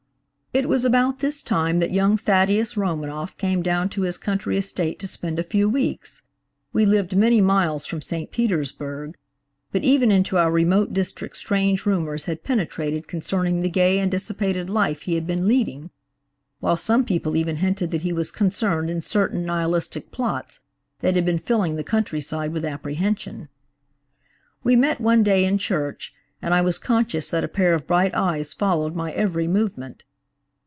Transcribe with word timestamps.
"It 0.53 0.67
was 0.67 0.83
about 0.83 1.19
this 1.21 1.41
time 1.43 1.79
that 1.79 1.93
young 1.93 2.17
Thaddeus 2.17 2.75
Romanoff 2.75 3.37
came 3.37 3.63
down 3.63 3.87
to 3.91 4.01
his 4.01 4.17
country 4.17 4.57
estate 4.57 4.99
to 4.99 5.07
spend 5.07 5.39
a 5.39 5.43
few 5.43 5.69
weeks. 5.69 6.23
We 6.73 6.85
lived 6.85 7.15
many 7.15 7.39
miles 7.39 7.85
from 7.85 8.01
St. 8.01 8.31
Petersburg, 8.31 9.15
but 9.71 9.85
even 9.85 10.11
into 10.11 10.37
our 10.37 10.51
remote 10.51 10.91
district 10.93 11.37
strange 11.37 11.85
rumors 11.85 12.25
had 12.25 12.43
penetrated 12.43 13.07
concerning 13.07 13.61
the 13.61 13.69
gay 13.69 13.97
and 13.97 14.11
dissipated 14.11 14.69
life 14.69 15.03
he 15.03 15.15
had 15.15 15.25
been 15.25 15.47
leading; 15.47 15.89
while 16.59 16.75
some 16.75 17.05
people 17.05 17.37
even 17.37 17.55
hinted 17.55 17.91
that 17.91 18.01
he 18.01 18.11
was 18.11 18.29
concerned 18.29 18.89
in 18.89 19.01
certain 19.01 19.45
Nihilistic 19.45 20.11
plots 20.11 20.59
that 20.99 21.15
had 21.15 21.23
been 21.23 21.39
filling 21.39 21.77
the 21.77 21.81
countryside 21.81 22.51
with 22.51 22.65
apprehension. 22.65 23.47
"We 24.65 24.75
met 24.75 24.99
one 24.99 25.23
day 25.23 25.45
in 25.45 25.59
church, 25.59 26.13
and 26.41 26.53
I 26.53 26.59
was 26.59 26.77
conscious 26.77 27.29
that 27.29 27.45
a 27.45 27.47
pair 27.47 27.73
of 27.73 27.87
bright 27.87 28.13
eyes 28.13 28.53
followed 28.53 28.93
my 28.93 29.13
every 29.13 29.47
movement. 29.47 30.03